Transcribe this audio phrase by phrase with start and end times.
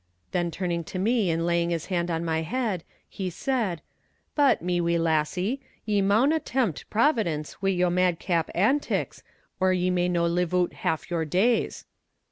[0.31, 3.83] '"Then turning to me and laying his hand on my head, he said:
[4.33, 9.21] "But, me wee lassie, ye mauna tempt Providence wi' your madcap antics,
[9.59, 11.85] or ye may no live oot half your days."